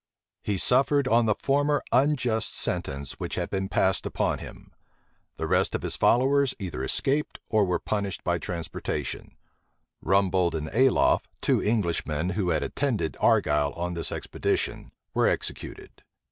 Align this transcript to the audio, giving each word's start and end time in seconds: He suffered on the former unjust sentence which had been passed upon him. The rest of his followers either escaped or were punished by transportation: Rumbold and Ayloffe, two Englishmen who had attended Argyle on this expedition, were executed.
He 0.41 0.57
suffered 0.57 1.07
on 1.07 1.27
the 1.27 1.35
former 1.35 1.83
unjust 1.91 2.55
sentence 2.55 3.19
which 3.19 3.35
had 3.35 3.51
been 3.51 3.69
passed 3.69 4.03
upon 4.07 4.39
him. 4.39 4.71
The 5.37 5.45
rest 5.45 5.75
of 5.75 5.83
his 5.83 5.95
followers 5.95 6.55
either 6.57 6.83
escaped 6.83 7.37
or 7.51 7.65
were 7.65 7.77
punished 7.77 8.23
by 8.23 8.39
transportation: 8.39 9.35
Rumbold 10.03 10.55
and 10.55 10.69
Ayloffe, 10.71 11.27
two 11.39 11.61
Englishmen 11.63 12.29
who 12.29 12.49
had 12.49 12.63
attended 12.63 13.15
Argyle 13.19 13.73
on 13.73 13.93
this 13.93 14.11
expedition, 14.11 14.91
were 15.13 15.27
executed. 15.27 16.01